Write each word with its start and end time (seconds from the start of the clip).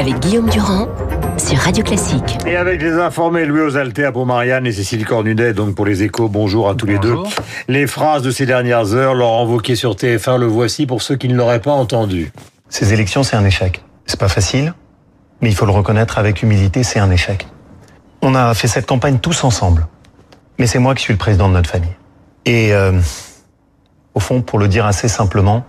avec 0.00 0.18
Guillaume 0.18 0.48
Durand 0.48 0.88
sur 1.36 1.58
Radio 1.58 1.84
Classique. 1.84 2.38
Et 2.46 2.56
avec 2.56 2.80
les 2.80 2.94
informés 2.94 3.44
Louis 3.44 3.60
Osaltea 3.60 4.10
pour 4.12 4.24
Marianne 4.24 4.66
et 4.66 4.72
Cécile 4.72 5.04
Cornudet, 5.04 5.52
donc 5.52 5.74
pour 5.74 5.84
les 5.84 6.02
échos, 6.02 6.30
bonjour 6.30 6.70
à 6.70 6.74
tous 6.74 6.86
les 6.86 6.98
deux. 6.98 7.16
Les 7.68 7.86
phrases 7.86 8.22
de 8.22 8.30
ces 8.30 8.46
dernières 8.46 8.94
heures, 8.94 9.12
Laurent 9.12 9.44
Wauquiez 9.44 9.74
sur 9.74 9.96
TF1, 9.96 10.38
le 10.38 10.46
voici 10.46 10.86
pour 10.86 11.02
ceux 11.02 11.16
qui 11.16 11.28
ne 11.28 11.36
l'auraient 11.36 11.60
pas 11.60 11.72
entendu. 11.72 12.32
Ces 12.70 12.94
élections, 12.94 13.22
c'est 13.22 13.36
un 13.36 13.44
échec. 13.44 13.82
C'est 14.06 14.18
pas 14.18 14.30
facile, 14.30 14.72
mais 15.42 15.50
il 15.50 15.54
faut 15.54 15.66
le 15.66 15.72
reconnaître 15.72 16.16
avec 16.16 16.42
humilité, 16.42 16.82
c'est 16.82 16.98
un 16.98 17.10
échec. 17.10 17.46
On 18.22 18.34
a 18.34 18.54
fait 18.54 18.68
cette 18.68 18.86
campagne 18.86 19.18
tous 19.18 19.44
ensemble, 19.44 19.86
mais 20.58 20.66
c'est 20.66 20.78
moi 20.78 20.94
qui 20.94 21.02
suis 21.02 21.12
le 21.12 21.18
président 21.18 21.46
de 21.50 21.52
notre 21.52 21.68
famille. 21.68 21.94
Et 22.46 22.72
euh, 22.72 22.98
au 24.14 24.20
fond, 24.20 24.40
pour 24.40 24.58
le 24.58 24.66
dire 24.66 24.86
assez 24.86 25.08
simplement, 25.08 25.66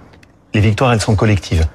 les 0.53 0.61
victoires, 0.61 0.93
elles 0.93 1.02
sont 1.02 1.17
collectives. 1.17 1.66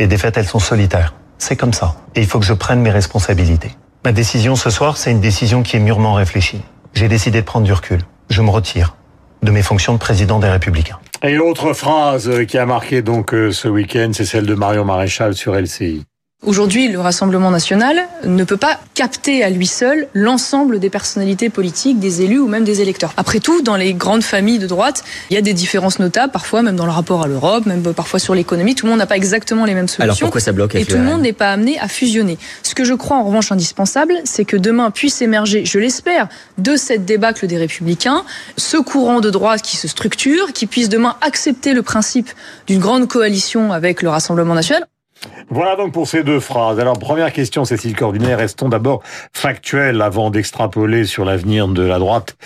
Les 0.00 0.08
défaites, 0.08 0.36
elles 0.36 0.48
sont 0.48 0.58
solitaires. 0.58 1.14
C'est 1.42 1.56
comme 1.56 1.72
ça. 1.72 1.96
Et 2.14 2.20
il 2.20 2.26
faut 2.28 2.38
que 2.38 2.44
je 2.44 2.54
prenne 2.54 2.80
mes 2.80 2.92
responsabilités. 2.92 3.72
Ma 4.04 4.12
décision 4.12 4.54
ce 4.54 4.70
soir, 4.70 4.96
c'est 4.96 5.10
une 5.10 5.20
décision 5.20 5.64
qui 5.64 5.74
est 5.74 5.80
mûrement 5.80 6.14
réfléchie. 6.14 6.62
J'ai 6.94 7.08
décidé 7.08 7.40
de 7.40 7.44
prendre 7.44 7.66
du 7.66 7.72
recul. 7.72 7.98
Je 8.30 8.42
me 8.42 8.48
retire 8.48 8.94
de 9.42 9.50
mes 9.50 9.62
fonctions 9.62 9.92
de 9.92 9.98
président 9.98 10.38
des 10.38 10.48
Républicains. 10.48 11.00
Et 11.20 11.34
l'autre 11.34 11.72
phrase 11.72 12.30
qui 12.46 12.58
a 12.58 12.64
marqué 12.64 13.02
donc 13.02 13.34
euh, 13.34 13.50
ce 13.50 13.66
week-end, 13.66 14.12
c'est 14.14 14.24
celle 14.24 14.46
de 14.46 14.54
Marion 14.54 14.84
Maréchal 14.84 15.34
sur 15.34 15.56
LCI. 15.56 16.04
Aujourd'hui, 16.44 16.88
le 16.88 16.98
Rassemblement 16.98 17.52
national 17.52 18.02
ne 18.24 18.42
peut 18.42 18.56
pas 18.56 18.80
capter 18.94 19.44
à 19.44 19.50
lui 19.50 19.68
seul 19.68 20.08
l'ensemble 20.12 20.80
des 20.80 20.90
personnalités 20.90 21.50
politiques, 21.50 22.00
des 22.00 22.22
élus 22.22 22.40
ou 22.40 22.48
même 22.48 22.64
des 22.64 22.80
électeurs. 22.80 23.14
Après 23.16 23.38
tout, 23.38 23.62
dans 23.62 23.76
les 23.76 23.94
grandes 23.94 24.24
familles 24.24 24.58
de 24.58 24.66
droite, 24.66 25.04
il 25.30 25.34
y 25.34 25.36
a 25.36 25.40
des 25.40 25.52
différences 25.52 26.00
notables, 26.00 26.32
parfois 26.32 26.62
même 26.62 26.74
dans 26.74 26.84
le 26.84 26.90
rapport 26.90 27.22
à 27.22 27.28
l'Europe, 27.28 27.64
même 27.66 27.84
parfois 27.94 28.18
sur 28.18 28.34
l'économie. 28.34 28.74
Tout 28.74 28.86
le 28.86 28.90
monde 28.90 28.98
n'a 28.98 29.06
pas 29.06 29.16
exactement 29.16 29.64
les 29.64 29.74
mêmes 29.74 29.86
solutions. 29.86 30.02
Alors 30.02 30.18
pourquoi 30.18 30.40
ça 30.40 30.50
bloque 30.50 30.74
Et 30.74 30.84
tout 30.84 30.96
le 30.96 31.04
monde 31.04 31.20
n'est 31.20 31.32
pas 31.32 31.52
amené 31.52 31.78
à 31.78 31.86
fusionner. 31.86 32.38
Ce 32.64 32.74
que 32.74 32.82
je 32.82 32.94
crois 32.94 33.18
en 33.18 33.22
revanche 33.22 33.52
indispensable, 33.52 34.14
c'est 34.24 34.44
que 34.44 34.56
demain 34.56 34.90
puisse 34.90 35.22
émerger, 35.22 35.64
je 35.64 35.78
l'espère, 35.78 36.26
de 36.58 36.74
cette 36.74 37.04
débâcle 37.04 37.46
des 37.46 37.56
Républicains, 37.56 38.24
ce 38.56 38.78
courant 38.78 39.20
de 39.20 39.30
droite 39.30 39.62
qui 39.62 39.76
se 39.76 39.86
structure, 39.86 40.52
qui 40.52 40.66
puisse 40.66 40.88
demain 40.88 41.14
accepter 41.20 41.72
le 41.72 41.82
principe 41.82 42.30
d'une 42.66 42.80
grande 42.80 43.06
coalition 43.06 43.72
avec 43.72 44.02
le 44.02 44.08
Rassemblement 44.08 44.54
national. 44.54 44.88
Voilà 45.50 45.76
donc 45.76 45.92
pour 45.92 46.08
ces 46.08 46.22
deux 46.22 46.40
phrases. 46.40 46.80
Alors, 46.80 46.98
première 46.98 47.32
question, 47.32 47.64
Cécile 47.64 47.94
Cordinet, 47.94 48.34
restons 48.34 48.68
d'abord 48.68 49.02
factuels 49.32 50.00
avant 50.00 50.30
d'extrapoler 50.30 51.04
sur 51.04 51.24
l'avenir 51.24 51.68
de 51.68 51.82
la 51.82 51.98
droite 51.98 52.36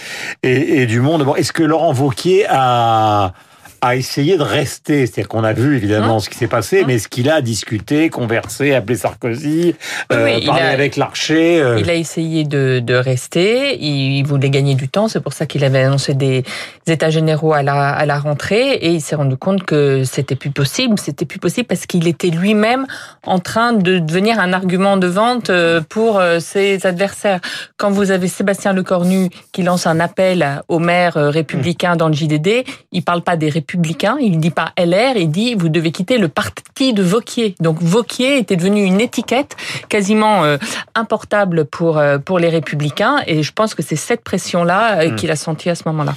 et, 0.43 0.83
et 0.83 0.87
du 0.87 1.01
monde. 1.01 1.27
Est-ce 1.37 1.53
que 1.53 1.63
Laurent 1.63 1.93
Vauquier 1.93 2.47
a, 2.49 3.33
a 3.81 3.97
essayé 3.97 4.37
de 4.37 4.43
rester. 4.43 5.07
C'est-à-dire 5.07 5.29
qu'on 5.29 5.45
a 5.45 5.53
vu 5.53 5.77
évidemment 5.77 6.17
hein 6.17 6.21
ce 6.21 6.29
qui 6.29 6.37
s'est 6.37 6.47
passé, 6.47 6.81
hein 6.81 6.85
mais 6.87 6.99
ce 6.99 7.09
qu'il 7.09 7.31
a 7.31 7.41
discuté, 7.41 8.09
conversé, 8.11 8.75
appelé 8.75 8.97
Sarkozy, 8.97 9.75
euh, 10.13 10.41
parlé 10.45 10.63
avec 10.63 10.97
Larcher. 10.97 11.61
Euh... 11.61 11.79
Il 11.79 11.91
a 11.91 11.95
essayé 11.95 12.45
de, 12.45 12.81
de 12.83 12.95
rester. 12.95 13.77
Il, 13.83 14.25
voulait 14.25 14.51
gagner 14.51 14.75
du 14.75 14.89
temps. 14.89 15.09
C'est 15.09 15.21
pour 15.21 15.33
ça 15.33 15.47
qu'il 15.47 15.65
avait 15.65 15.83
annoncé 15.83 16.15
des 16.15 16.43
états 16.87 17.11
généraux 17.11 17.53
à 17.53 17.63
la, 17.63 17.91
à 17.91 18.07
la 18.07 18.19
rentrée, 18.19 18.75
et 18.75 18.91
il 18.91 19.01
s'est 19.01 19.17
rendu 19.17 19.37
compte 19.37 19.65
que 19.65 20.05
c'était 20.05 20.37
plus 20.37 20.51
possible. 20.51 20.99
C'était 20.99 21.27
plus 21.27 21.39
possible 21.39 21.67
parce 21.67 21.87
qu'il 21.87 22.09
était 22.09 22.31
lui-même 22.31 22.87
en 23.25 23.39
train 23.39 23.73
de 23.73 23.99
devenir 23.99 24.41
un 24.41 24.53
argument 24.53 24.97
de 24.97 25.07
vente 25.07 25.51
euh, 25.51 25.81
pour 25.89 26.19
euh, 26.19 26.39
ses 26.41 26.87
adversaires. 26.87 27.41
Quand 27.77 27.91
vous 27.91 28.11
avez 28.11 28.29
Sébastien 28.29 28.73
Lecornu 28.73 29.31
qui 29.53 29.63
lance 29.63 29.87
un 29.87 30.01
appel 30.01 30.63
aux 30.69 30.79
maires 30.79 31.17
euh, 31.17 31.31
républicains 31.31 31.97
dans 31.97 32.09
le 32.09 32.15
JDD, 32.15 32.65
il 32.93 33.03
parle 33.03 33.23
pas 33.23 33.37
des 33.37 33.49
républicains 33.49 33.66
républicain, 33.67 34.17
il 34.21 34.37
ne 34.37 34.41
dit 34.41 34.51
pas 34.51 34.73
LR, 34.79 35.17
il 35.17 35.29
dit 35.29 35.57
vous 35.57 35.69
devez 35.69 35.91
quitter 35.91 36.19
le 36.19 36.29
parti 36.29 36.93
de 36.93 37.03
Vauquier. 37.03 37.57
Donc 37.61 37.83
Vauquier 37.83 38.39
était 38.39 38.55
devenu 38.55 38.85
une 38.85 39.01
étiquette 39.01 39.57
quasiment 39.89 40.45
euh, 40.45 40.57
importable 40.95 41.65
pour 41.65 41.99
euh, 41.99 42.19
pour 42.19 42.39
les 42.39 42.49
républicains 42.49 43.17
et 43.27 43.43
je 43.43 43.53
pense 43.53 43.75
que 43.75 43.83
c'est 43.83 43.97
cette 43.97 44.23
pression 44.23 44.63
là 44.63 45.01
euh, 45.01 45.11
hmm. 45.11 45.17
qu'il 45.17 45.31
a 45.33 45.37
senti 45.37 45.69
à 45.69 45.75
ce 45.75 45.83
moment-là. 45.87 46.15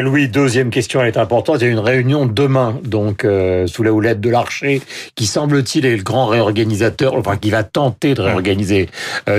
Louis, 0.00 0.28
deuxième 0.28 0.70
question 0.70 1.02
elle 1.02 1.08
est 1.08 1.18
importante, 1.18 1.58
il 1.60 1.64
y 1.64 1.68
a 1.68 1.70
une 1.70 1.78
réunion 1.78 2.24
demain 2.24 2.78
donc 2.84 3.26
sous 3.66 3.82
la 3.82 3.92
houlette 3.92 4.20
de 4.20 4.30
l'Archer 4.30 4.80
qui 5.14 5.26
semble-t-il 5.26 5.84
est 5.84 5.96
le 5.96 6.02
grand 6.02 6.26
réorganisateur 6.26 7.14
enfin 7.14 7.36
qui 7.36 7.50
va 7.50 7.64
tenter 7.64 8.14
de 8.14 8.22
réorganiser 8.22 8.88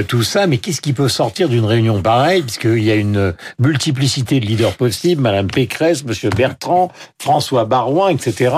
tout 0.08 0.24
ça, 0.24 0.48
mais 0.48 0.58
qu'est-ce 0.58 0.82
qui 0.82 0.94
peut 0.94 1.10
sortir 1.10 1.50
d'une 1.50 1.66
réunion 1.66 2.02
pareille 2.02 2.42
puisqu'il 2.42 2.84
y 2.84 2.92
a 2.92 2.96
une 2.96 3.34
multiplicité 3.58 4.40
de 4.40 4.46
leaders 4.46 4.76
possibles, 4.76 5.22
madame 5.22 5.48
Pécresse, 5.48 6.06
monsieur 6.06 6.30
Bertrand, 6.30 6.92
François 7.20 7.39
François 7.40 7.64
Barouin, 7.64 8.10
etc. 8.10 8.54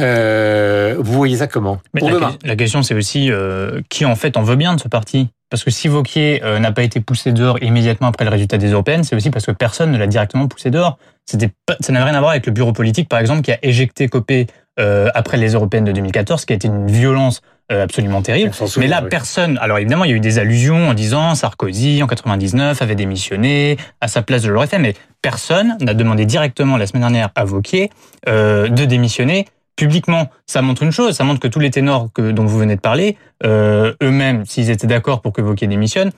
Euh, 0.00 0.96
vous 0.98 1.12
voyez 1.12 1.36
ça 1.36 1.46
comment 1.46 1.78
la, 1.94 2.56
question, 2.56 2.82
c'est 2.82 2.94
aussi 2.94 3.30
euh, 3.30 3.82
qui 3.88 4.04
en 4.04 4.16
fait 4.16 4.36
en 4.36 4.42
veut 4.42 4.56
bien 4.56 4.74
de 4.74 4.80
ce 4.80 4.88
parti? 4.88 5.28
Parce 5.48 5.62
que 5.62 5.70
si 5.70 5.86
Vauquier 5.86 6.42
euh, 6.42 6.58
n'a 6.58 6.72
pas 6.72 6.82
été 6.82 7.00
poussé 7.00 7.30
dehors 7.30 7.62
immédiatement 7.62 8.08
après 8.08 8.24
le 8.24 8.30
résultat 8.32 8.58
des 8.58 8.72
européennes, 8.72 9.04
c'est 9.04 9.14
aussi 9.14 9.30
parce 9.30 9.46
que 9.46 9.52
personne 9.52 9.92
ne 9.92 9.96
l'a 9.96 10.08
directement 10.08 10.48
poussé 10.48 10.70
dehors. 10.70 10.98
C'était 11.24 11.50
ça 11.78 11.92
n'avait 11.92 12.06
rien 12.06 12.14
à 12.14 12.18
voir 12.18 12.32
avec 12.32 12.46
le 12.46 12.52
bureau 12.52 12.72
politique, 12.72 13.08
par 13.08 13.20
exemple, 13.20 13.42
qui 13.42 13.52
a 13.52 13.58
éjecté 13.62 14.08
Copé 14.08 14.48
après 14.76 15.36
les 15.36 15.52
européennes 15.52 15.84
de 15.84 15.92
2014, 15.92 16.44
qui 16.46 16.52
a 16.52 16.56
été 16.56 16.66
une 16.66 16.88
violence 16.88 17.42
absolument 17.68 18.22
terrible. 18.22 18.52
Mais 18.76 18.86
là, 18.86 19.02
personne. 19.02 19.58
Alors 19.60 19.78
évidemment, 19.78 20.04
il 20.04 20.10
y 20.10 20.14
a 20.14 20.16
eu 20.16 20.20
des 20.20 20.38
allusions 20.38 20.88
en 20.88 20.94
disant 20.94 21.34
Sarkozy 21.34 22.02
en 22.02 22.06
99 22.06 22.80
avait 22.80 22.94
démissionné 22.94 23.76
à 24.00 24.08
sa 24.08 24.22
place 24.22 24.42
de 24.42 24.50
l'aurait 24.50 24.66
fait, 24.66 24.78
mais 24.78 24.94
personne 25.22 25.76
n'a 25.80 25.94
demandé 25.94 26.26
directement 26.26 26.76
la 26.76 26.86
semaine 26.86 27.02
dernière 27.02 27.30
à 27.34 27.44
Vauquier 27.44 27.90
euh, 28.28 28.68
de 28.68 28.84
démissionner 28.84 29.46
publiquement. 29.76 30.30
Ça 30.46 30.62
montre 30.62 30.82
une 30.82 30.92
chose, 30.92 31.14
ça 31.14 31.24
montre 31.24 31.40
que 31.40 31.48
tous 31.48 31.60
les 31.60 31.70
ténors 31.70 32.08
que, 32.12 32.30
dont 32.30 32.44
vous 32.44 32.58
venez 32.58 32.76
de 32.76 32.80
parler, 32.80 33.16
euh, 33.44 33.94
eux-mêmes, 34.02 34.44
s'ils 34.46 34.70
étaient 34.70 34.86
d'accord 34.86 35.20
pour 35.20 35.32
que 35.32 35.42
Vauquier 35.42 35.66
démissionne, 35.66 36.10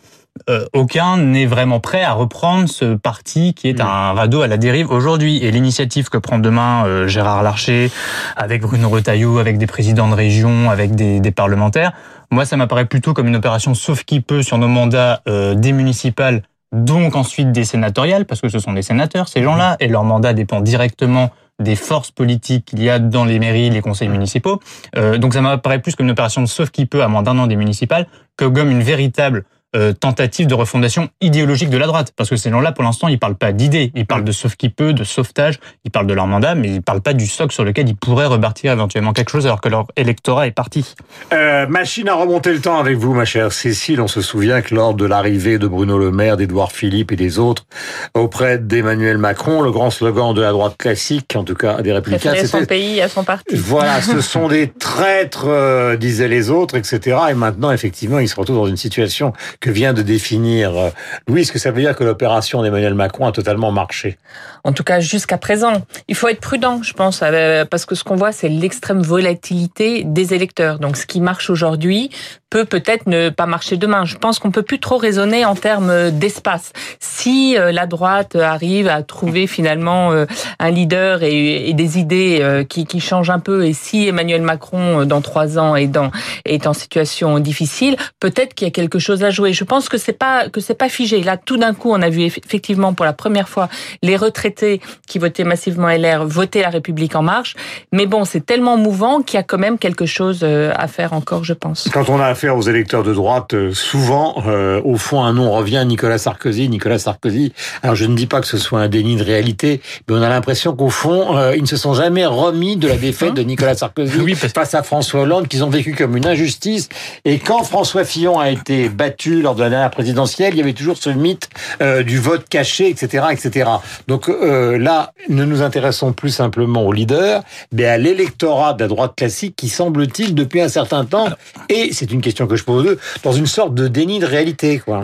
euh, 0.48 0.64
aucun 0.72 1.16
n'est 1.16 1.46
vraiment 1.46 1.80
prêt 1.80 2.02
à 2.02 2.12
reprendre 2.12 2.68
ce 2.68 2.94
parti 2.94 3.54
qui 3.54 3.68
est 3.68 3.80
un 3.80 4.12
radeau 4.12 4.42
à 4.42 4.46
la 4.46 4.56
dérive 4.56 4.90
aujourd'hui. 4.90 5.44
Et 5.44 5.50
l'initiative 5.50 6.08
que 6.08 6.18
prend 6.18 6.38
demain 6.38 6.84
euh, 6.86 7.08
Gérard 7.08 7.42
Larcher, 7.42 7.90
avec 8.36 8.62
Bruno 8.62 8.88
Retailleau, 8.88 9.38
avec 9.38 9.58
des 9.58 9.66
présidents 9.66 10.08
de 10.08 10.14
région, 10.14 10.70
avec 10.70 10.94
des, 10.94 11.20
des 11.20 11.30
parlementaires, 11.30 11.92
moi 12.30 12.44
ça 12.44 12.56
m'apparaît 12.56 12.84
plutôt 12.84 13.14
comme 13.14 13.28
une 13.28 13.36
opération 13.36 13.74
sauf 13.74 14.04
qui 14.04 14.20
peut 14.20 14.42
sur 14.42 14.58
nos 14.58 14.68
mandats 14.68 15.22
euh, 15.28 15.54
des 15.54 15.72
municipales, 15.72 16.42
donc 16.72 17.16
ensuite 17.16 17.52
des 17.52 17.64
sénatoriales, 17.64 18.26
parce 18.26 18.40
que 18.40 18.48
ce 18.48 18.58
sont 18.58 18.72
des 18.72 18.82
sénateurs, 18.82 19.28
ces 19.28 19.42
gens-là, 19.42 19.76
et 19.80 19.88
leur 19.88 20.04
mandat 20.04 20.34
dépend 20.34 20.60
directement 20.60 21.30
des 21.60 21.74
forces 21.74 22.10
politiques 22.10 22.66
qu'il 22.66 22.82
y 22.82 22.90
a 22.90 22.98
dans 22.98 23.24
les 23.24 23.38
mairies, 23.38 23.70
les 23.70 23.80
conseils 23.80 24.08
municipaux. 24.08 24.60
Euh, 24.96 25.18
donc 25.18 25.34
ça 25.34 25.40
m'apparaît 25.40 25.80
plus 25.80 25.96
comme 25.96 26.06
une 26.06 26.12
opération 26.12 26.40
de 26.40 26.46
sauf 26.46 26.70
qui 26.70 26.86
peut 26.86 27.02
à 27.02 27.08
moins 27.08 27.22
d'un 27.22 27.38
an 27.38 27.46
des 27.46 27.56
municipales 27.56 28.06
que 28.36 28.44
comme 28.44 28.70
une 28.70 28.82
véritable 28.82 29.44
euh, 29.76 29.92
tentative 29.92 30.46
de 30.46 30.54
refondation 30.54 31.10
idéologique 31.20 31.68
de 31.68 31.76
la 31.76 31.86
droite. 31.86 32.12
Parce 32.16 32.30
que 32.30 32.36
ces 32.36 32.48
gens-là, 32.50 32.72
pour 32.72 32.84
l'instant, 32.84 33.08
ils 33.08 33.18
parlent 33.18 33.36
pas 33.36 33.52
d'idées. 33.52 33.92
Ils 33.94 34.06
parlent 34.06 34.24
de 34.24 34.32
sauf 34.32 34.56
qui 34.56 34.70
peut, 34.70 34.94
de 34.94 35.04
sauvetage. 35.04 35.60
Ils 35.84 35.90
parlent 35.90 36.06
de 36.06 36.14
leur 36.14 36.26
mandat, 36.26 36.54
mais 36.54 36.68
ils 36.68 36.82
parlent 36.82 37.02
pas 37.02 37.12
du 37.12 37.26
socle 37.26 37.52
sur 37.52 37.64
lequel 37.64 37.88
ils 37.88 37.96
pourraient 37.96 38.26
rebâtir 38.26 38.72
éventuellement 38.72 39.12
quelque 39.12 39.30
chose 39.30 39.46
alors 39.46 39.60
que 39.60 39.68
leur 39.68 39.84
électorat 39.96 40.46
est 40.46 40.52
parti. 40.52 40.94
Euh, 41.34 41.66
machine 41.66 42.08
à 42.08 42.14
remonter 42.14 42.52
le 42.52 42.60
temps 42.60 42.78
avec 42.78 42.96
vous, 42.96 43.12
ma 43.12 43.26
chère 43.26 43.52
Cécile. 43.52 44.00
On 44.00 44.08
se 44.08 44.22
souvient 44.22 44.62
que 44.62 44.74
lors 44.74 44.94
de 44.94 45.04
l'arrivée 45.04 45.58
de 45.58 45.66
Bruno 45.66 45.98
Le 45.98 46.10
Maire, 46.12 46.38
d'Edouard 46.38 46.72
Philippe 46.72 47.12
et 47.12 47.16
des 47.16 47.38
autres 47.38 47.66
auprès 48.14 48.58
d'Emmanuel 48.58 49.18
Macron, 49.18 49.60
le 49.60 49.70
grand 49.70 49.90
slogan 49.90 50.32
de 50.32 50.40
la 50.40 50.52
droite 50.52 50.76
classique, 50.78 51.34
en 51.36 51.44
tout 51.44 51.54
cas 51.54 51.82
des 51.82 51.92
républicains, 51.92 52.32
c'était 52.34 52.46
son 52.46 52.64
pays 52.64 53.00
à 53.02 53.08
son 53.08 53.24
parti. 53.24 53.54
Voilà, 53.54 54.00
ce 54.00 54.20
sont 54.22 54.48
des 54.48 54.68
traîtres, 54.68 55.46
euh, 55.46 55.96
disaient 55.96 56.28
les 56.28 56.50
autres, 56.50 56.76
etc. 56.76 57.18
Et 57.30 57.34
maintenant, 57.34 57.70
effectivement, 57.70 58.18
ils 58.18 58.28
se 58.28 58.36
retrouvent 58.36 58.56
dans 58.56 58.66
une 58.66 58.76
situation 58.76 59.32
que 59.60 59.70
vient 59.70 59.92
de 59.92 60.02
définir 60.02 60.76
euh, 60.76 60.90
Louis, 61.26 61.40
est-ce 61.40 61.52
que 61.52 61.58
ça 61.58 61.70
veut 61.70 61.80
dire 61.80 61.96
que 61.96 62.04
l'opération 62.04 62.62
d'Emmanuel 62.62 62.94
Macron 62.94 63.26
a 63.26 63.32
totalement 63.32 63.72
marché 63.72 64.18
En 64.64 64.72
tout 64.72 64.84
cas, 64.84 65.00
jusqu'à 65.00 65.38
présent. 65.38 65.82
Il 66.06 66.14
faut 66.14 66.28
être 66.28 66.40
prudent, 66.40 66.82
je 66.82 66.92
pense, 66.92 67.20
euh, 67.22 67.64
parce 67.64 67.84
que 67.84 67.94
ce 67.94 68.04
qu'on 68.04 68.16
voit, 68.16 68.32
c'est 68.32 68.48
l'extrême 68.48 69.02
volatilité 69.02 70.04
des 70.04 70.34
électeurs. 70.34 70.78
Donc, 70.78 70.96
ce 70.96 71.06
qui 71.06 71.20
marche 71.20 71.50
aujourd'hui 71.50 72.10
peut 72.50 72.64
peut-être 72.64 73.06
ne 73.06 73.28
pas 73.28 73.44
marcher 73.44 73.76
demain. 73.76 74.06
Je 74.06 74.16
pense 74.16 74.38
qu'on 74.38 74.50
peut 74.50 74.62
plus 74.62 74.80
trop 74.80 74.96
raisonner 74.96 75.44
en 75.44 75.54
termes 75.54 76.10
d'espace. 76.10 76.72
Si 76.98 77.58
euh, 77.58 77.72
la 77.72 77.86
droite 77.86 78.36
arrive 78.36 78.88
à 78.88 79.02
trouver 79.02 79.46
finalement 79.46 80.12
un 80.58 80.70
leader 80.70 81.22
et, 81.22 81.72
des 81.74 81.98
idées 81.98 82.64
qui, 82.68 82.86
qui 82.86 83.00
changent 83.00 83.30
un 83.30 83.38
peu, 83.38 83.66
et 83.66 83.72
si 83.72 84.08
Emmanuel 84.08 84.42
Macron 84.42 85.04
dans 85.04 85.20
trois 85.20 85.58
ans 85.58 85.76
est 85.76 85.86
dans 85.86 86.10
est 86.44 86.66
en 86.66 86.72
situation 86.72 87.38
difficile, 87.38 87.96
peut-être 88.20 88.54
qu'il 88.54 88.66
y 88.66 88.68
a 88.68 88.72
quelque 88.72 88.98
chose 88.98 89.24
à 89.24 89.30
jouer. 89.30 89.47
Jouer. 89.48 89.52
Je 89.52 89.64
pense 89.64 89.88
que 89.88 89.98
c'est 89.98 90.12
pas 90.12 90.48
que 90.48 90.60
c'est 90.60 90.74
pas 90.74 90.88
figé. 90.88 91.22
Là, 91.22 91.36
tout 91.36 91.56
d'un 91.56 91.74
coup, 91.74 91.90
on 91.90 92.02
a 92.02 92.08
vu 92.08 92.22
effectivement 92.22 92.94
pour 92.94 93.04
la 93.04 93.12
première 93.12 93.48
fois 93.48 93.68
les 94.02 94.16
retraités 94.16 94.80
qui 95.06 95.18
votaient 95.18 95.44
massivement 95.44 95.88
LR 95.88 96.26
voter 96.26 96.62
la 96.62 96.70
République 96.70 97.14
en 97.16 97.22
marche. 97.22 97.56
Mais 97.92 98.06
bon, 98.06 98.24
c'est 98.24 98.44
tellement 98.44 98.76
mouvant 98.76 99.22
qu'il 99.22 99.36
y 99.36 99.40
a 99.40 99.42
quand 99.42 99.58
même 99.58 99.78
quelque 99.78 100.06
chose 100.06 100.40
euh, 100.42 100.72
à 100.76 100.88
faire 100.88 101.12
encore, 101.12 101.44
je 101.44 101.54
pense. 101.54 101.88
Quand 101.92 102.08
on 102.08 102.20
a 102.20 102.26
affaire 102.26 102.56
aux 102.56 102.62
électeurs 102.62 103.02
de 103.02 103.14
droite, 103.14 103.54
euh, 103.54 103.72
souvent, 103.72 104.42
euh, 104.46 104.80
au 104.84 104.96
fond, 104.96 105.22
un 105.22 105.32
nom 105.32 105.50
revient 105.52 105.84
Nicolas 105.86 106.18
Sarkozy. 106.18 106.68
Nicolas 106.68 106.98
Sarkozy. 106.98 107.52
Alors, 107.82 107.94
je 107.94 108.04
ne 108.04 108.14
dis 108.14 108.26
pas 108.26 108.40
que 108.40 108.46
ce 108.46 108.58
soit 108.58 108.80
un 108.80 108.88
déni 108.88 109.16
de 109.16 109.24
réalité, 109.24 109.80
mais 110.08 110.16
on 110.16 110.22
a 110.22 110.28
l'impression 110.28 110.74
qu'au 110.74 110.90
fond, 110.90 111.52
ils 111.54 111.62
ne 111.62 111.66
se 111.66 111.76
sont 111.76 111.94
jamais 111.94 112.26
remis 112.26 112.76
de 112.76 112.88
la 112.88 112.96
défaite 112.96 113.34
de 113.34 113.42
Nicolas 113.42 113.74
Sarkozy 113.74 114.18
oui, 114.20 114.34
face 114.34 114.74
à 114.74 114.82
François 114.82 115.22
Hollande, 115.22 115.48
qu'ils 115.48 115.64
ont 115.64 115.70
vécu 115.70 115.94
comme 115.94 116.16
une 116.16 116.26
injustice. 116.26 116.88
Et 117.24 117.38
quand 117.38 117.64
François 117.64 118.04
Fillon 118.04 118.38
a 118.38 118.50
été 118.50 118.88
battu 118.88 119.37
lors 119.42 119.54
de 119.54 119.62
la 119.62 119.70
dernière 119.70 119.90
présidentielle, 119.90 120.54
il 120.54 120.58
y 120.58 120.62
avait 120.62 120.72
toujours 120.72 120.96
ce 120.96 121.10
mythe 121.10 121.48
du 121.80 122.18
vote 122.18 122.48
caché, 122.48 122.88
etc., 122.88 123.26
etc. 123.30 123.70
Donc 124.06 124.28
là, 124.28 125.12
ne 125.28 125.44
nous 125.44 125.62
intéressons 125.62 126.12
plus 126.12 126.30
simplement 126.30 126.82
au 126.82 126.92
leader, 126.92 127.42
mais 127.72 127.84
à 127.84 127.98
l'électorat 127.98 128.74
de 128.74 128.82
la 128.82 128.88
droite 128.88 129.12
classique 129.16 129.54
qui 129.56 129.68
semble-t-il 129.68 130.34
depuis 130.34 130.60
un 130.60 130.68
certain 130.68 131.04
temps, 131.04 131.28
et 131.68 131.92
c'est 131.92 132.10
une 132.12 132.20
question 132.20 132.46
que 132.46 132.56
je 132.56 132.64
pose 132.64 132.86
eux, 132.86 132.98
dans 133.22 133.32
une 133.32 133.46
sorte 133.46 133.74
de 133.74 133.88
déni 133.88 134.18
de 134.18 134.26
réalité. 134.26 134.78
Quoi. 134.78 135.00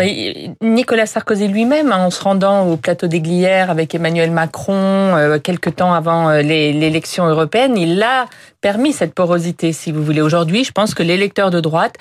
Nicolas 0.61 1.07
Sarkozy 1.07 1.49
lui-même, 1.49 1.93
hein, 1.93 2.07
en 2.07 2.11
se 2.11 2.23
rendant 2.23 2.67
au 2.67 2.77
plateau 2.77 3.07
des 3.07 3.21
Glières 3.21 3.71
avec 3.71 3.95
Emmanuel 3.95 4.31
Macron, 4.31 4.75
euh, 4.75 5.39
quelques 5.39 5.77
temps 5.77 5.95
avant 5.95 6.29
euh, 6.29 6.43
l'élection 6.43 7.27
européenne, 7.27 7.77
il 7.77 8.03
a 8.03 8.27
permis 8.61 8.93
cette 8.93 9.13
porosité, 9.13 9.73
si 9.75 9.93
vous 9.93 10.03
voulez. 10.03 10.23
Aujourd'hui, 10.23 10.65
je 10.65 10.73
pense 10.73 10.95
que 10.95 11.03
l'électeur 11.03 11.51
de 11.51 11.61
droite, 11.61 11.97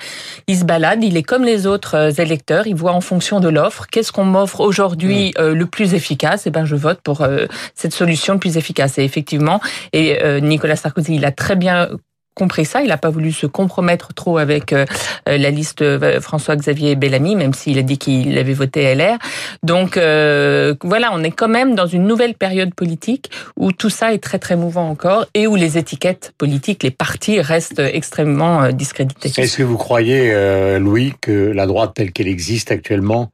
il 0.46 0.56
se 0.56 0.64
balade, 0.64 1.04
il 1.04 1.16
est 1.16 1.22
comme 1.22 1.44
les 1.44 1.66
autres 1.66 2.18
euh, 2.24 2.26
électeurs, 2.26 2.66
il 2.66 2.74
voit 2.74 2.92
en 2.92 3.00
fonction 3.00 3.40
de 3.40 3.48
l'offre, 3.48 3.86
qu'est-ce 3.90 4.12
qu'on 4.12 4.24
m'offre 4.24 4.60
aujourd'hui 4.60 5.34
mm. 5.38 5.52
le 5.52 5.66
plus 5.66 5.94
efficace, 5.94 6.46
et 6.46 6.48
eh 6.48 6.52
ben 6.52 6.64
je 6.64 6.76
vote 6.76 7.00
pour 7.02 7.26
cette 7.74 7.92
solution 7.92 8.34
le 8.34 8.40
plus 8.40 8.56
efficace. 8.56 8.98
Et 8.98 9.04
effectivement, 9.04 9.60
et 9.92 10.18
Nicolas 10.40 10.76
Sarkozy, 10.76 11.16
il 11.16 11.24
a 11.24 11.32
très 11.32 11.56
bien 11.56 11.88
compris 12.34 12.64
ça. 12.64 12.82
Il 12.82 12.88
n'a 12.88 12.96
pas 12.96 13.10
voulu 13.10 13.32
se 13.32 13.46
compromettre 13.46 14.12
trop 14.12 14.38
avec 14.38 14.72
euh, 14.72 14.84
euh, 15.28 15.38
la 15.38 15.50
liste 15.50 15.82
euh, 15.82 16.20
François-Xavier 16.20 16.96
Bellamy, 16.96 17.36
même 17.36 17.54
s'il 17.54 17.78
a 17.78 17.82
dit 17.82 17.98
qu'il 17.98 18.36
avait 18.36 18.52
voté 18.52 18.94
LR. 18.94 19.18
Donc 19.62 19.96
voilà, 19.96 21.10
on 21.12 21.22
est 21.22 21.30
quand 21.30 21.48
même 21.48 21.74
dans 21.74 21.86
une 21.86 22.06
nouvelle 22.06 22.34
période 22.34 22.74
politique 22.74 23.30
où 23.56 23.72
tout 23.72 23.90
ça 23.90 24.12
est 24.12 24.18
très 24.18 24.38
très 24.38 24.56
mouvant 24.56 24.88
encore 24.88 25.26
et 25.34 25.46
où 25.46 25.56
les 25.56 25.78
étiquettes 25.78 26.32
politiques, 26.38 26.82
les 26.82 26.90
partis 26.90 27.40
restent 27.40 27.80
extrêmement 27.80 28.70
discrédités. 28.70 29.32
Est-ce 29.40 29.58
que 29.58 29.62
vous 29.62 29.76
croyez, 29.76 30.78
Louis, 30.78 31.14
que 31.20 31.52
la 31.52 31.66
droite 31.66 31.92
telle 31.94 32.12
qu'elle 32.12 32.28
existe 32.28 32.70
actuellement 32.70 33.30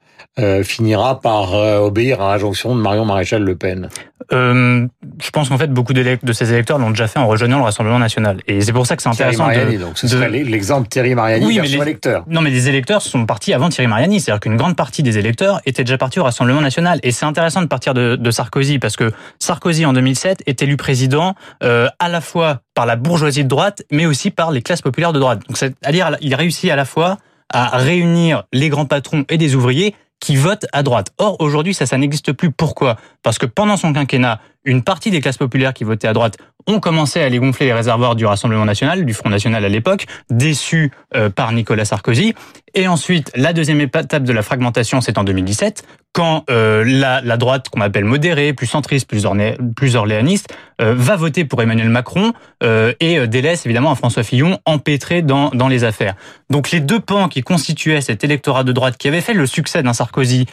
finira 0.62 1.20
par 1.20 1.55
obéir 1.55 2.20
à 2.20 2.32
l'injonction 2.32 2.75
de 2.76 2.81
Marion 2.81 3.05
Maréchal 3.05 3.43
Le 3.43 3.56
Pen? 3.56 3.88
Euh, 4.32 4.87
je 5.23 5.31
pense 5.31 5.49
qu'en 5.49 5.58
fait 5.58 5.69
beaucoup 5.69 5.93
de 5.93 6.32
ces 6.32 6.52
électeurs 6.52 6.79
l'ont 6.79 6.91
déjà 6.91 7.08
fait 7.08 7.19
en 7.19 7.26
rejoignant 7.26 7.58
le 7.58 7.64
Rassemblement 7.64 7.99
national. 7.99 8.41
Et 8.47 8.61
c'est 8.61 8.73
pour 8.73 8.87
ça 8.87 8.89
que 8.96 9.02
c'est 9.02 9.08
intéressant. 9.08 9.46
Mariani, 9.46 9.78
donc 9.78 9.98
ce 9.98 10.08
serait 10.08 10.28
l'exemple 10.28 10.88
Thierry 10.88 11.14
Mariani 11.14 11.46
oui, 11.46 11.58
mais 11.60 11.69
les 11.69 11.76
électeurs. 11.76 12.25
Non, 12.28 12.40
mais 12.40 12.50
les 12.50 12.69
électeurs 12.69 13.02
sont 13.02 13.26
partis 13.26 13.52
avant 13.52 13.69
Thierry 13.69 13.88
Mariani. 13.88 14.20
C'est-à-dire 14.20 14.40
qu'une 14.40 14.56
grande 14.56 14.76
partie 14.76 15.02
des 15.02 15.19
électeurs 15.19 15.60
étaient 15.66 15.84
déjà 15.84 15.98
partis 15.98 16.20
au 16.20 16.25
Rassemblement 16.25 16.60
national. 16.60 17.00
Et 17.02 17.12
c'est 17.12 17.26
intéressant 17.26 17.62
de 17.62 17.66
partir 17.66 17.94
de, 17.94 18.16
de, 18.16 18.31
Sarkozy 18.31 18.78
parce 18.78 18.96
que 18.96 19.12
Sarkozy 19.38 19.87
en 19.87 19.92
2007 19.92 20.42
est 20.46 20.62
élu 20.62 20.76
président 20.76 21.34
euh, 21.62 21.88
à 21.98 22.08
la 22.08 22.20
fois 22.20 22.60
par 22.75 22.87
la 22.87 22.96
bourgeoisie 22.96 23.44
de 23.44 23.48
droite, 23.48 23.82
mais 23.90 24.06
aussi 24.06 24.31
par 24.31 24.50
les 24.50 24.62
classes 24.62 24.82
populaires 24.82 25.12
de 25.12 25.19
droite. 25.19 25.40
Donc 25.48 25.56
c'est-à-dire 25.56 26.16
il 26.20 26.34
réussit 26.34 26.70
à 26.70 26.76
la 26.76 26.84
fois 26.84 27.19
à 27.52 27.76
réunir 27.78 28.44
les 28.52 28.69
grands 28.69 28.87
patrons 28.87 29.25
et 29.28 29.38
des 29.38 29.54
ouvriers 29.54 29.94
qui 30.20 30.37
votent 30.37 30.66
à 30.72 30.82
droite. 30.82 31.12
Or, 31.19 31.37
aujourd'hui, 31.40 31.75
ça, 31.75 31.87
ça 31.87 31.96
n'existe 31.98 32.32
plus. 32.32 32.50
Pourquoi? 32.52 32.96
Parce 33.22 33.38
que 33.38 33.46
pendant 33.46 33.76
son 33.76 33.92
quinquennat, 33.92 34.40
une 34.64 34.82
partie 34.82 35.10
des 35.10 35.20
classes 35.20 35.38
populaires 35.38 35.72
qui 35.72 35.84
votaient 35.84 36.08
à 36.08 36.12
droite 36.12 36.37
ont 36.70 36.81
commencé 36.81 37.20
à 37.20 37.25
aller 37.25 37.38
gonfler 37.38 37.67
les 37.67 37.72
réservoirs 37.72 38.17
du 38.17 38.25
Rassemblement 38.26 38.64
national, 38.64 39.05
du 39.05 39.14
Front 39.14 39.28
national 39.28 39.64
à 39.64 39.69
l'époque, 39.69 40.06
déçus 40.31 40.90
euh, 41.14 41.31
par 41.31 41.52
Nicolas 41.52 41.84
Sarkozy. 41.84 42.34
Et 42.75 42.87
ensuite, 42.87 43.32
la 43.34 43.52
deuxième 43.52 43.81
étape 43.81 44.22
de 44.22 44.32
la 44.32 44.43
fragmentation, 44.43 45.00
c'est 45.00 45.19
en 45.19 45.25
2017, 45.25 45.82
quand 46.12 46.44
euh, 46.50 46.84
la, 46.84 47.20
la, 47.20 47.37
droite 47.37 47.69
qu'on 47.69 47.81
appelle 47.81 48.05
modérée, 48.05 48.52
plus 48.52 48.67
centriste, 48.67 49.08
plus, 49.08 49.26
orné, 49.26 49.56
plus 49.76 49.96
orléaniste, 49.96 50.52
euh, 50.81 50.94
va 50.96 51.17
voter 51.17 51.44
pour 51.44 51.62
Emmanuel 51.62 51.88
Macron 51.88 52.32
euh, 52.62 52.93
et 53.00 53.26
délaisse 53.28 53.64
évidemment 53.64 53.93
un 53.93 53.94
François 53.94 54.23
Fillon 54.23 54.58
empêtré 54.66 55.23
dans, 55.23 55.50
dans 55.50 55.69
les 55.69 55.84
affaires. 55.84 56.14
Donc 56.49 56.70
les 56.70 56.81
deux 56.81 57.00
pans 57.00 57.28
qui 57.28 57.43
constituaient 57.43 58.00
cet 58.00 58.25
électorat 58.25 58.64
de 58.64 58.73
droite 58.73 58.96
qui 58.99 59.08
avait 59.08 59.20
fait 59.20 59.34
le 59.34 59.46
succès 59.46 59.82
d'un 59.82 59.93
Sarkozy 59.93 60.46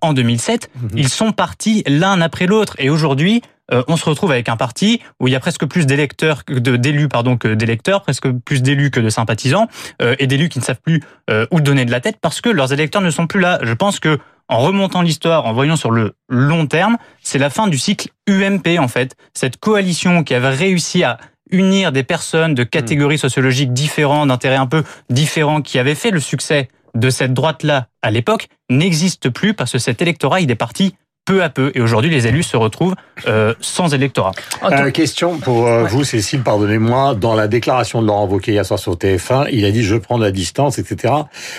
en 0.00 0.12
2007, 0.12 0.70
mhm. 0.74 0.90
ils 0.96 1.08
sont 1.08 1.32
partis 1.32 1.82
l'un 1.86 2.20
après 2.20 2.46
l'autre. 2.46 2.74
Et 2.78 2.88
aujourd'hui, 2.88 3.42
on 3.70 3.96
se 3.96 4.04
retrouve 4.04 4.30
avec 4.30 4.48
un 4.48 4.56
parti 4.56 5.00
où 5.20 5.28
il 5.28 5.32
y 5.32 5.36
a 5.36 5.40
presque 5.40 5.66
plus 5.66 5.86
d'électeurs 5.86 6.42
d'élus 6.48 7.08
pardon 7.08 7.36
que 7.36 7.48
d'électeurs, 7.48 8.02
presque 8.02 8.30
plus 8.30 8.62
d'élus 8.62 8.90
que 8.90 9.00
de 9.00 9.08
sympathisants 9.08 9.68
et 10.00 10.26
d'élus 10.26 10.48
qui 10.48 10.58
ne 10.58 10.64
savent 10.64 10.80
plus 10.82 11.02
où 11.50 11.60
donner 11.60 11.84
de 11.84 11.90
la 11.90 12.00
tête 12.00 12.18
parce 12.20 12.40
que 12.40 12.50
leurs 12.50 12.72
électeurs 12.72 13.02
ne 13.02 13.10
sont 13.10 13.26
plus 13.26 13.40
là. 13.40 13.58
Je 13.62 13.72
pense 13.72 14.00
que 14.00 14.18
en 14.48 14.58
remontant 14.58 15.00
l'histoire, 15.00 15.46
en 15.46 15.54
voyant 15.54 15.76
sur 15.76 15.90
le 15.90 16.14
long 16.28 16.66
terme, 16.66 16.98
c'est 17.22 17.38
la 17.38 17.48
fin 17.48 17.66
du 17.66 17.78
cycle 17.78 18.10
UMP 18.28 18.78
en 18.78 18.88
fait. 18.88 19.16
Cette 19.32 19.56
coalition 19.56 20.22
qui 20.22 20.34
avait 20.34 20.50
réussi 20.50 21.02
à 21.02 21.18
unir 21.50 21.92
des 21.92 22.02
personnes 22.02 22.54
de 22.54 22.64
catégories 22.64 23.18
sociologiques 23.18 23.72
différentes, 23.72 24.28
d'intérêts 24.28 24.56
un 24.56 24.66
peu 24.66 24.84
différents, 25.08 25.62
qui 25.62 25.78
avaient 25.78 25.94
fait 25.94 26.10
le 26.10 26.20
succès 26.20 26.68
de 26.94 27.10
cette 27.10 27.32
droite-là 27.32 27.88
à 28.02 28.10
l'époque, 28.10 28.48
n'existe 28.70 29.30
plus 29.30 29.54
parce 29.54 29.72
que 29.72 29.78
cet 29.78 30.02
électorat, 30.02 30.40
il 30.40 30.50
est 30.50 30.56
parti 30.56 30.94
peu 31.24 31.42
à 31.42 31.48
peu. 31.48 31.72
Et 31.74 31.80
aujourd'hui, 31.80 32.10
les 32.10 32.26
élus 32.26 32.42
se 32.42 32.56
retrouvent 32.56 32.94
euh, 33.26 33.54
sans 33.60 33.94
électorat. 33.94 34.32
Euh, 34.64 34.90
question 34.90 35.38
pour 35.38 35.66
euh, 35.66 35.84
vous, 35.84 36.04
Cécile, 36.04 36.42
pardonnez-moi. 36.42 37.14
Dans 37.14 37.34
la 37.34 37.48
déclaration 37.48 38.02
de 38.02 38.06
Laurent 38.06 38.26
Wauquiez 38.26 38.52
hier 38.52 38.66
soir 38.66 38.78
sur 38.78 38.94
TF1, 38.94 39.48
il 39.52 39.64
a 39.64 39.70
dit 39.70 39.82
«je 39.84 39.96
prends 39.96 40.18
de 40.18 40.24
la 40.24 40.32
distance», 40.32 40.78
etc. 40.78 41.14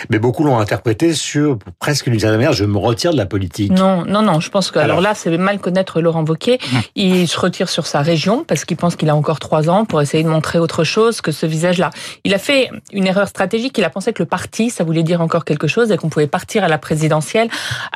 Mais 0.10 0.20
beaucoup 0.20 0.44
l'ont 0.44 0.60
interprété 0.60 1.14
sur 1.14 1.58
presque 1.80 2.10
d'une 2.10 2.20
certaine 2.20 2.38
manière 2.38 2.54
«je 2.54 2.66
me 2.66 2.78
retire 2.78 3.12
de 3.12 3.18
la 3.18 3.26
politique». 3.26 3.72
Non, 3.76 4.06
non, 4.06 4.22
non. 4.22 4.40
Je 4.40 4.50
pense 4.52 4.70
que 4.70 4.78
alors, 4.78 5.02
là, 5.02 5.16
c'est 5.16 5.36
mal 5.38 5.60
connaître 5.60 6.00
Laurent 6.00 6.24
Wauquiez. 6.24 6.60
Il 6.96 7.28
se 7.28 7.40
retire 7.40 7.70
sur 7.70 7.88
sa 7.88 8.02
région 8.02 8.44
parce 8.48 8.66
qu'il 8.66 8.78
pense 8.78 8.96
qu'il 8.96 9.10
a 9.10 9.16
encore 9.16 9.40
trois 9.40 9.70
ans 9.70 9.86
pour 9.86 10.02
essayer 10.02 10.24
de 10.24 10.30
montrer 10.30 10.60
autre 10.60 10.84
chose 10.84 11.22
que 11.22 11.32
ce 11.32 11.48
visage-là. 11.48 11.90
Il 12.24 12.34
a 12.36 12.38
fait 12.38 12.70
une 12.94 13.08
erreur 13.08 13.28
stratégique. 13.28 13.78
Il 13.78 13.84
a 13.84 13.90
pensé 13.90 14.14
que 14.14 14.22
le 14.22 14.28
parti, 14.28 14.70
ça 14.70 14.84
voulait 14.84 15.04
dire 15.04 15.22
encore 15.22 15.46
quelque 15.46 15.68
chose 15.68 15.92
et 15.92 15.98
qu'on 15.98 16.10
pouvait 16.10 16.28
partir 16.28 16.64
à 16.64 16.68
la 16.68 16.78
présidentielle 16.78 17.50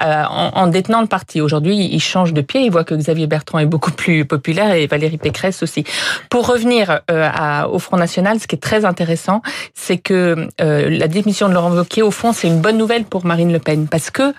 euh, 0.04 0.24
en, 0.30 0.52
en 0.56 0.68
détenant 0.68 1.02
le 1.02 1.08
parti. 1.08 1.42
Aujourd'hui, 1.42 1.59
aujourd'hui, 1.60 1.90
il 1.92 2.00
change 2.00 2.34
de 2.34 2.42
pied. 2.42 2.62
Il 2.62 2.72
voit 2.72 2.86
que 2.86 2.96
Xavier 2.96 3.28
Bertrand 3.28 3.60
est 3.60 3.66
beaucoup 3.66 3.92
plus 3.92 4.24
populaire 4.24 4.74
et 4.74 4.88
Valérie 4.88 5.18
Pécresse 5.18 5.62
aussi. 5.62 5.84
Pour 6.30 6.48
revenir 6.48 7.02
euh, 7.12 7.66
au 7.66 7.80
Front 7.80 7.98
National, 7.98 8.40
ce 8.40 8.48
qui 8.48 8.56
est 8.56 8.60
très 8.60 8.86
intéressant, 8.86 9.42
c'est 9.74 9.98
que 9.98 10.48
euh, 10.62 10.90
la 10.90 11.08
démission 11.10 11.50
de 11.50 11.54
Laurent 11.54 11.72
Wauquiez, 11.72 12.02
au 12.02 12.12
fond, 12.12 12.32
c'est 12.32 12.48
une 12.48 12.62
bonne 12.62 12.78
nouvelle 12.78 13.04
pour 13.04 13.26
Marine 13.26 13.52
Le 13.52 13.60
Pen 13.60 13.88
parce 13.90 14.10
que 14.10 14.34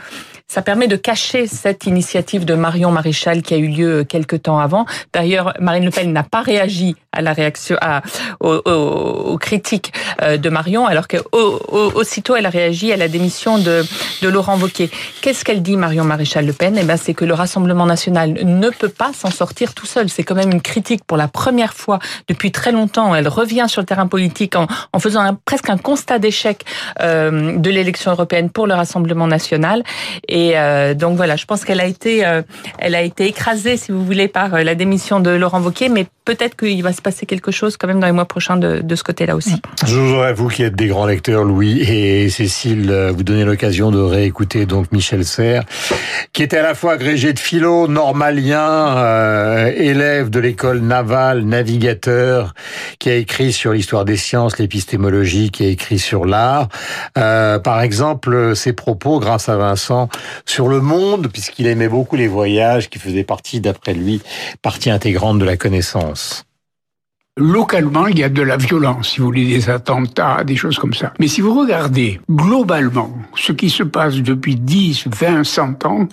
ça 0.51 0.63
permet 0.63 0.89
de 0.89 0.97
cacher 0.97 1.47
cette 1.47 1.87
initiative 1.87 2.45
de 2.45 2.55
Marion 2.55 2.91
Maréchal 2.91 3.41
qui 3.41 3.55
a 3.55 3.57
eu 3.57 3.69
lieu 3.69 4.03
quelques 4.03 4.43
temps 4.43 4.59
avant. 4.59 4.85
D'ailleurs, 5.13 5.55
Marine 5.61 5.85
Le 5.85 5.93
Pen 5.93 6.13
n'a 6.13 6.25
pas 6.25 6.43
réagi 6.43 6.97
à 7.13 7.23
la 7.23 7.33
réaction, 7.33 7.77
à, 7.81 8.03
aux, 8.41 9.39
critiques 9.39 9.93
euh, 10.23 10.37
de 10.39 10.51
Marion, 10.51 10.87
alors 10.87 11.07
que 11.07 11.19
aussitôt 11.33 12.35
elle 12.35 12.47
a 12.47 12.51
réagi 12.51 12.93
à 12.93 12.97
la 12.97 13.07
démission 13.07 13.59
de, 13.59 13.85
de 14.23 14.29
Laurent 14.29 14.59
Wauquiez. 14.59 14.91
Qu'est-ce 15.21 15.45
qu'elle 15.45 15.63
dit, 15.63 15.77
Marion 15.77 16.03
Maréchal 16.03 16.47
Le 16.47 16.53
Pen? 16.53 16.77
Eh 16.77 16.83
ben, 16.83 16.97
c'est 16.97 17.15
que 17.15 17.25
le 17.25 17.35
Rassemblement 17.35 17.87
national 17.87 18.33
ne 18.45 18.71
peut 18.71 18.89
pas 18.89 19.13
s'en 19.13 19.31
sortir 19.31 19.73
tout 19.73 19.87
seul. 19.87 20.09
C'est 20.09 20.25
quand 20.25 20.35
même 20.35 20.51
une 20.51 20.63
critique 20.63 21.05
pour 21.05 21.17
la 21.17 21.29
première 21.29 21.75
fois 21.75 22.01
depuis 22.27 22.51
très 22.51 22.73
longtemps. 22.73 23.15
Elle 23.15 23.29
revient 23.29 23.67
sur 23.69 23.83
le 23.83 23.87
terrain 23.87 24.09
politique 24.09 24.57
en, 24.57 24.67
en 24.93 24.99
faisant 24.99 25.37
presque 25.45 25.71
un 25.71 25.79
constat 25.79 26.19
d'échec 26.19 26.65
euh, 27.01 27.57
de 27.57 27.71
l'élection 27.71 28.11
européenne 28.11 28.51
pour 28.51 28.67
le 28.67 28.75
Rassemblement 28.75 29.29
national. 29.29 29.85
Et 30.27 30.40
et 30.41 30.57
euh, 30.57 30.95
donc 30.95 31.17
voilà, 31.17 31.37
je 31.37 31.45
pense 31.45 31.67
qu'elle 31.67 31.81
a 31.81 31.85
été, 31.85 32.25
euh, 32.25 32.41
elle 32.79 32.95
a 32.95 33.03
été 33.03 33.27
écrasée, 33.27 33.77
si 33.77 33.93
vous 33.93 34.03
voulez, 34.03 34.27
par 34.27 34.55
euh, 34.55 34.63
la 34.63 34.75
démission 34.75 35.21
de 35.21 35.29
Laurent 35.29 35.61
Wauquiez, 35.61 35.91
mais 35.91 36.07
peut-être 36.25 36.57
qu'il 36.57 36.83
va 36.83 36.93
se 36.93 37.03
passer 37.03 37.27
quelque 37.27 37.51
chose 37.51 37.77
quand 37.77 37.87
même 37.87 38.01
dans 38.01 38.07
les 38.07 38.13
mois 38.13 38.27
prochains 38.27 38.57
de, 38.57 38.95
ce 38.95 39.03
côté-là 39.03 39.37
aussi. 39.37 39.61
Je 39.87 39.97
voudrais, 39.97 40.33
vous 40.33 40.49
qui 40.49 40.63
êtes 40.63 40.77
des 40.77 40.89
grands 40.89 41.07
lecteurs, 41.07 41.45
Louis 41.45 41.81
et 41.81 42.29
Cécile, 42.29 43.11
vous 43.15 43.23
donner 43.23 43.45
l'occasion 43.45 43.91
de 43.91 44.01
réécouter 44.01 44.67
donc 44.67 44.93
Michel 44.93 45.25
Serres, 45.25 45.65
qui 46.33 46.43
était 46.43 46.59
à 46.59 46.63
la 46.63 46.75
fois 46.75 46.93
agrégé 46.93 47.33
de 47.33 47.39
philo, 47.39 47.89
normalien, 47.89 49.67
élève 49.67 50.31
de 50.31 50.41
l'école 50.41 50.81
navale, 50.81 51.43
navigateur, 51.43 52.55
qui 52.99 53.11
a 53.11 53.15
écrit 53.15 53.53
sur 53.53 53.73
l'histoire 53.73 54.05
des 54.05 54.17
sciences, 54.17 54.59
l'épistémologie, 54.59 55.51
qui 55.51 55.65
a 55.65 55.69
écrit 55.69 55.99
sur 55.99 56.27
l'art. 56.27 56.69
par 57.15 57.81
exemple, 57.81 58.55
ses 58.55 58.73
propos, 58.73 59.21
grâce 59.21 59.49
à 59.49 59.57
Vincent, 59.57 60.09
sur 60.45 60.69
le 60.69 60.81
monde, 60.81 61.29
puisqu'il 61.33 61.67
aimait 61.67 61.89
beaucoup 61.89 62.17
les 62.17 62.29
voyages, 62.29 62.91
qui 62.91 62.99
faisaient 62.99 63.25
partie, 63.25 63.61
d'après 63.61 63.95
lui, 63.95 64.21
partie 64.63 64.91
intégrante 64.91 65.39
de 65.39 65.45
la 65.45 65.57
connaissance. 65.57 66.20
Localement, 67.37 68.07
il 68.07 68.19
y 68.19 68.25
a 68.25 68.29
de 68.29 68.43
la 68.43 68.57
violence, 68.57 69.11
si 69.11 69.21
vous 69.21 69.27
voulez, 69.27 69.47
des 69.47 69.71
attentats, 69.71 70.45
des 70.45 70.57
choses 70.57 70.79
comme 70.79 70.93
ça. 70.93 71.15
Mais 71.19 71.29
si 71.29 71.41
vous 71.41 71.59
regardez 71.59 72.21
globalement 72.31 73.11
ce 73.35 73.53
qui 73.53 73.71
se 73.71 73.83
passe 73.83 74.17
depuis 74.17 74.57
10, 74.57 75.07
20, 75.07 75.45
100 75.45 75.87
ans, 75.87 76.09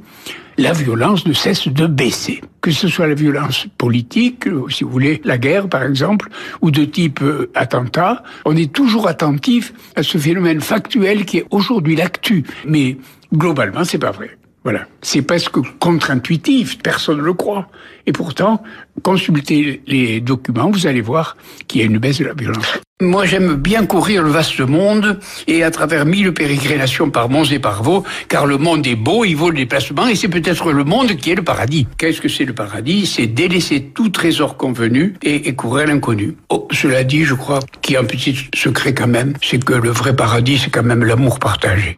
la 0.58 0.74
violence 0.74 1.26
ne 1.26 1.34
cesse 1.34 1.68
de 1.68 1.86
baisser. 1.86 2.42
Que 2.62 2.72
ce 2.72 2.88
soit 2.88 3.08
la 3.08 3.14
violence 3.14 3.68
politique, 3.78 4.46
si 4.70 4.84
vous 4.84 4.90
voulez, 4.90 5.22
la 5.24 5.38
guerre 5.38 5.68
par 5.68 5.84
exemple, 5.84 6.30
ou 6.62 6.72
de 6.72 6.86
type 6.86 7.22
euh, 7.22 7.52
attentat, 7.56 8.24
on 8.46 8.56
est 8.56 8.72
toujours 8.72 9.08
attentif 9.08 9.74
à 9.96 10.04
ce 10.04 10.18
phénomène 10.18 10.62
factuel 10.62 11.26
qui 11.26 11.40
est 11.40 11.46
aujourd'hui 11.52 11.96
l'actu. 11.96 12.44
Mais 12.66 12.98
globalement, 13.34 13.84
c'est 13.84 14.00
pas 14.00 14.12
vrai. 14.12 14.37
Voilà. 14.67 14.86
C'est 15.01 15.21
presque 15.21 15.62
contre-intuitif, 15.79 16.79
personne 16.79 17.19
ne 17.19 17.24
le 17.24 17.31
croit. 17.31 17.69
Et 18.05 18.12
pourtant, 18.12 18.62
consultez 19.01 19.81
les 19.88 20.19
documents, 20.19 20.69
vous 20.69 20.88
allez 20.88 21.00
voir 21.00 21.38
qu'il 21.69 21.79
y 21.79 21.83
a 21.86 21.88
une 21.88 22.00
baisse 22.00 22.19
de 22.19 22.25
la 22.25 22.33
violence. 22.33 22.77
Moi, 23.00 23.25
j'aime 23.25 23.55
bien 23.55 23.86
courir 23.86 24.24
le 24.24 24.29
vaste 24.29 24.59
monde 24.59 25.21
et 25.47 25.63
à 25.63 25.71
travers 25.71 26.05
mille 26.05 26.33
pérégrinations 26.33 27.09
par 27.12 27.29
monts 27.29 27.45
et 27.45 27.59
par 27.59 27.81
vaux, 27.81 28.03
car 28.27 28.45
le 28.45 28.57
monde 28.57 28.86
est 28.86 28.97
beau, 28.97 29.24
il 29.24 29.38
vaut 29.38 29.51
le 29.51 29.55
déplacement 29.55 30.05
et 30.09 30.15
c'est 30.15 30.27
peut-être 30.27 30.74
le 30.74 30.83
monde 30.83 31.15
qui 31.15 31.31
est 31.31 31.36
le 31.36 31.45
paradis. 31.45 31.88
Qu'est-ce 31.97 32.19
que 32.19 32.27
c'est 32.27 32.43
le 32.43 32.53
paradis? 32.53 33.05
C'est 33.05 33.27
délaisser 33.27 33.83
tout 33.95 34.09
trésor 34.09 34.57
convenu 34.57 35.13
et, 35.24 35.47
et 35.47 35.55
courir 35.55 35.88
l'inconnu. 35.88 36.36
Oh, 36.50 36.67
cela 36.74 37.05
dit, 37.05 37.24
je 37.24 37.36
crois 37.36 37.62
qu'il 37.81 37.93
y 37.93 37.95
a 37.95 38.01
un 38.01 38.03
petit 38.03 38.38
secret 38.53 38.93
quand 38.93 39.07
même, 39.07 39.31
c'est 39.41 39.63
que 39.63 39.75
le 39.75 39.91
vrai 39.91 40.13
paradis, 40.13 40.57
c'est 40.57 40.71
quand 40.71 40.83
même 40.83 41.05
l'amour 41.05 41.39
partagé. 41.39 41.95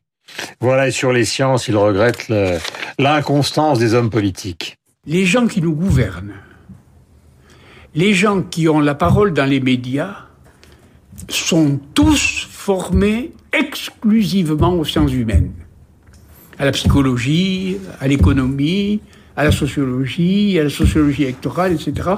Voilà, 0.60 0.88
et 0.88 0.92
sur 0.92 1.12
les 1.12 1.26
sciences, 1.26 1.68
il 1.68 1.78
regrette 1.78 2.32
l'inconstance 2.98 3.80
des 3.80 3.94
hommes 3.94 4.10
politiques. 4.10 4.78
Les 5.06 5.26
gens 5.26 5.48
qui 5.48 5.62
nous 5.62 5.74
gouvernent, 5.74 6.36
les 7.96 8.14
gens 8.14 8.42
qui 8.42 8.68
ont 8.68 8.80
la 8.80 8.96
parole 8.96 9.34
dans 9.34 9.46
les 9.46 9.60
médias, 9.60 10.26
sont 11.28 11.80
tous 11.94 12.48
formés 12.50 13.32
exclusivement 13.52 14.74
aux 14.74 14.86
sciences 14.86 15.14
humaines, 15.14 15.52
à 16.58 16.66
la 16.66 16.72
psychologie, 16.72 17.78
à 18.00 18.08
l'économie, 18.08 19.02
à 19.36 19.44
la 19.44 19.52
sociologie, 19.52 20.60
à 20.60 20.64
la 20.64 20.70
sociologie 20.70 21.24
électorale, 21.24 21.74
etc. 21.74 22.10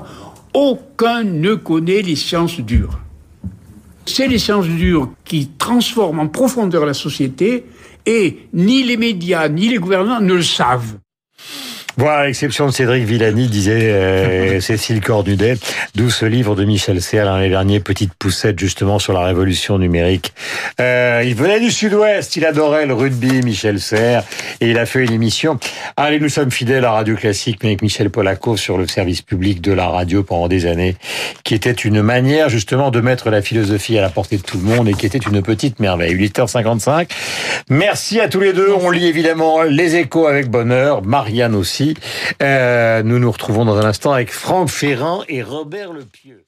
Aucun 0.54 1.24
ne 1.24 1.56
connaît 1.56 2.02
les 2.02 2.16
sciences 2.16 2.60
dures. 2.60 3.00
C'est 4.14 4.28
les 4.28 4.40
sciences 4.40 4.68
dures 4.68 5.10
qui 5.24 5.52
transforment 5.58 6.20
en 6.20 6.28
profondeur 6.28 6.86
la 6.86 6.94
société 6.94 7.64
et 8.06 8.40
ni 8.52 8.84
les 8.84 8.98
médias 8.98 9.48
ni 9.48 9.70
les 9.70 9.78
gouvernements 9.78 10.20
ne 10.20 10.34
le 10.34 10.44
savent. 10.44 10.98
Voilà, 11.98 12.20
à 12.20 12.26
l'exception 12.26 12.66
de 12.66 12.72
Cédric 12.72 13.04
Villani, 13.06 13.48
disait 13.48 13.92
euh, 13.92 14.60
Cécile 14.62 15.02
Cornudet, 15.02 15.56
d'où 15.96 16.10
ce 16.10 16.26
livre 16.26 16.56
de 16.56 16.64
Michel 16.64 17.02
Serre 17.02 17.26
l'année 17.26 17.50
dernière, 17.50 17.82
Petite 17.82 18.14
poussette, 18.14 18.60
justement, 18.60 19.00
sur 19.00 19.14
la 19.14 19.24
révolution 19.24 19.78
numérique. 19.78 20.34
Euh, 20.80 21.24
il 21.26 21.36
venait 21.36 21.60
du 21.60 21.72
sud-ouest, 21.72 22.36
il 22.36 22.46
adorait 22.46 22.86
le 22.86 22.94
rugby, 22.94 23.42
Michel 23.44 23.80
Serre, 23.80 24.24
et 24.62 24.70
il 24.70 24.78
a 24.78 24.86
fait 24.86 25.04
une 25.04 25.12
émission. 25.12 25.60
Allez, 25.98 26.20
nous 26.20 26.30
sommes 26.30 26.52
fidèles 26.52 26.86
à 26.86 26.92
Radio 26.92 27.16
Classique, 27.16 27.60
mais 27.62 27.70
avec 27.70 27.82
Michel 27.82 28.10
Polaco 28.10 28.58
sur 28.58 28.78
le 28.78 28.88
service 28.88 29.22
public 29.22 29.62
de 29.62 29.74
la 29.74 29.88
radio 29.88 30.24
pendant 30.24 30.48
des 30.48 30.66
années, 30.66 30.96
qui 31.44 31.56
était 31.56 31.72
une 31.72 32.02
manière, 32.02 32.50
justement, 32.50 32.92
de 32.92 33.02
mettre 33.02 33.30
la 33.30 33.42
philosophie 33.42 33.98
à 33.98 34.02
la 34.02 34.10
portée 34.10 34.38
de 34.38 34.44
tout 34.44 34.58
le 34.58 34.64
monde 34.64 34.88
et 34.88 34.94
qui 34.94 35.06
était 35.06 35.18
une 35.18 35.42
petite 35.42 35.80
merveille. 35.80 36.16
8h55. 36.16 37.10
Merci 37.70 38.20
à 38.20 38.28
tous 38.28 38.40
les 38.40 38.54
deux. 38.54 38.72
On 38.74 38.90
lit 38.90 39.08
évidemment 39.08 39.64
les 39.64 39.96
échos 39.96 40.28
avec 40.28 40.50
bonheur, 40.50 41.02
Marianne 41.04 41.56
aussi. 41.56 41.91
Euh, 42.42 43.04
nous 43.04 43.20
nous 43.20 43.32
retrouvons 43.32 43.66
dans 43.66 43.78
un 43.78 43.86
instant 43.86 44.12
avec 44.12 44.32
Franck 44.32 44.70
Ferrand 44.70 45.24
et 45.28 45.44
Robert 45.44 45.94
Lepieux. 45.94 46.46